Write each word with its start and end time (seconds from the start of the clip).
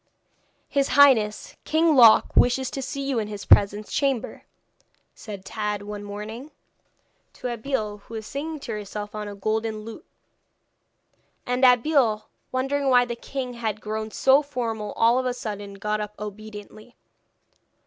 'His 0.67 0.87
Highness 0.97 1.55
King 1.63 1.95
Loc 1.95 2.35
wishes 2.35 2.71
to 2.71 2.81
see 2.81 3.03
you 3.03 3.19
in 3.19 3.27
his 3.27 3.45
presence 3.45 3.91
chamber,' 3.93 4.45
said 5.13 5.45
Tad, 5.45 5.83
one 5.83 6.03
morning, 6.03 6.49
to 7.33 7.53
Abeille, 7.53 7.99
who 7.99 8.15
was 8.15 8.25
singing 8.25 8.59
to 8.61 8.71
herself 8.71 9.13
on 9.13 9.27
a 9.27 9.35
golden 9.35 9.81
lute; 9.81 10.07
and 11.45 11.63
Abeille, 11.63 12.25
wondering 12.51 12.89
why 12.89 13.05
the 13.05 13.15
king 13.15 13.53
had 13.53 13.79
grown 13.79 14.09
so 14.09 14.41
formal 14.41 14.93
all 14.93 15.19
of 15.19 15.27
a 15.27 15.35
sudden, 15.35 15.75
got 15.75 16.01
up 16.01 16.15
obediently. 16.17 16.95